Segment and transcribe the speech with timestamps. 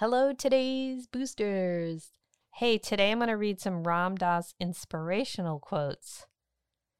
[0.00, 2.12] Hello, today's boosters.
[2.54, 6.24] Hey, today I'm going to read some Ram Dass inspirational quotes.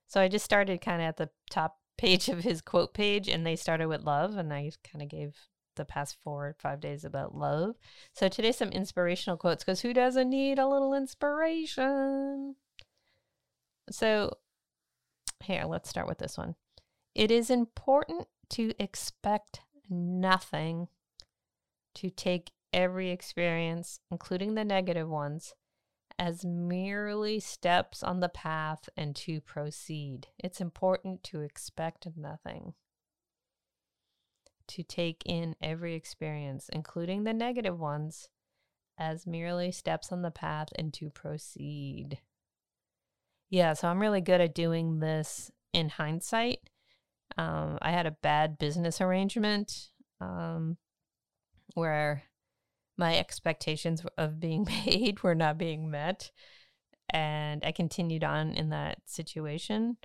[0.09, 3.47] So I just started kind of at the top page of his quote page, and
[3.47, 5.37] they started with love, and I kind of gave
[5.77, 7.77] the past four or five days about love.
[8.15, 12.57] So today, some inspirational quotes because who doesn't need a little inspiration?
[13.93, 14.39] So,
[15.45, 16.57] here, let's start with this one.
[17.15, 20.89] It is important to expect nothing,
[21.95, 25.55] to take every experience, including the negative ones,
[26.19, 30.29] as merely steps on the path and to proceed.
[30.39, 32.75] It's important to expect nothing,
[34.69, 38.29] to take in every experience, including the negative ones,
[38.99, 42.19] as merely steps on the path and to proceed.
[43.49, 46.59] Yeah, so I'm really good at doing this in hindsight.
[47.37, 49.91] Um, I had a bad business arrangement
[50.21, 50.77] um,
[51.75, 52.25] where
[52.99, 56.31] my expectations of being paid were not being met.
[57.11, 59.97] And I continued on in that situation.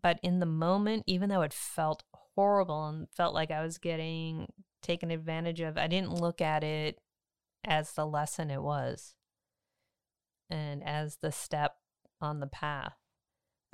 [0.00, 2.04] But in the moment, even though it felt
[2.36, 4.46] horrible and felt like I was getting
[4.82, 7.00] taken advantage of, I didn't look at it
[7.64, 9.14] as the lesson it was
[10.48, 11.76] and as the step
[12.20, 12.94] on the path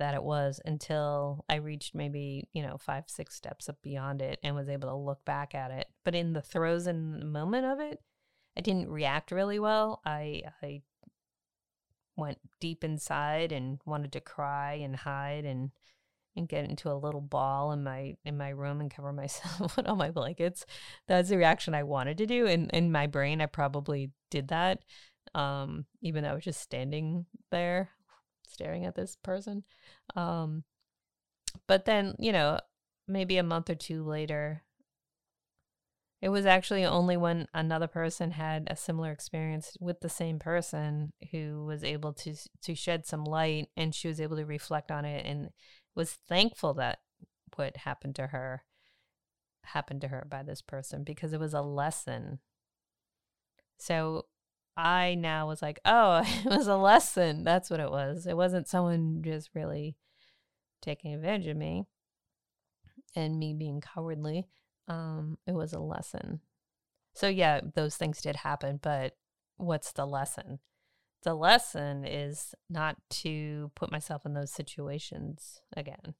[0.02, 4.40] that it was until I reached maybe, you know, five, six steps up beyond it
[4.42, 5.86] and was able to look back at it.
[6.04, 8.00] But in the throes and the moment of it,
[8.58, 10.02] I didn't react really well.
[10.04, 10.82] I I
[12.16, 15.70] went deep inside and wanted to cry and hide and
[16.34, 19.86] and get into a little ball in my in my room and cover myself with
[19.86, 20.66] all my blankets.
[21.06, 22.48] That's the reaction I wanted to do.
[22.48, 24.80] And in my brain I probably did that.
[25.32, 27.90] Um, even though I was just standing there
[28.46, 29.64] staring at this person.
[30.16, 30.64] Um,
[31.66, 32.58] but then, you know,
[33.06, 34.62] maybe a month or two later,
[36.20, 41.12] it was actually only when another person had a similar experience with the same person
[41.32, 45.04] who was able to to shed some light and she was able to reflect on
[45.04, 45.50] it and
[45.96, 47.00] was thankful that
[47.56, 48.62] what happened to her
[49.64, 52.38] happened to her by this person because it was a lesson.
[53.78, 54.26] So
[54.76, 57.44] I now was like, oh, it was a lesson.
[57.44, 58.26] That's what it was.
[58.26, 59.96] It wasn't someone just really
[60.80, 61.84] taking advantage of me
[63.14, 64.46] and me being cowardly.
[64.88, 66.40] Um, it was a lesson.
[67.14, 69.16] So yeah, those things did happen, but
[69.56, 70.60] what's the lesson?
[71.22, 76.14] The lesson is not to put myself in those situations again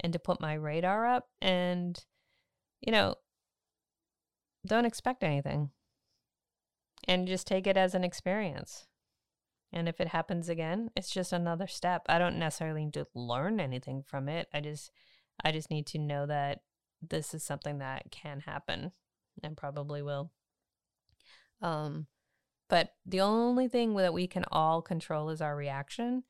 [0.00, 2.02] and to put my radar up and
[2.80, 3.16] you know,
[4.66, 5.70] don't expect anything
[7.06, 8.86] and just take it as an experience.
[9.72, 12.02] And if it happens again, it's just another step.
[12.08, 14.48] I don't necessarily need to learn anything from it.
[14.54, 14.90] I just
[15.44, 16.60] I just need to know that
[17.02, 18.92] this is something that can happen
[19.42, 20.32] and probably will.
[21.60, 22.06] Um
[22.68, 26.24] but the only thing that we can all control is our reaction.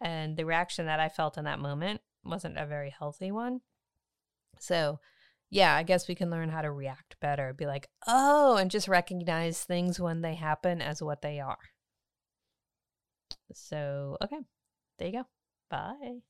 [0.00, 3.60] And the reaction that I felt in that moment wasn't a very healthy one.
[4.60, 5.00] So
[5.50, 7.54] yeah, I guess we can learn how to react better.
[7.54, 11.58] Be like, oh, and just recognize things when they happen as what they are.
[13.52, 14.40] So, okay,
[14.98, 15.24] there you go.
[15.70, 16.20] Bye.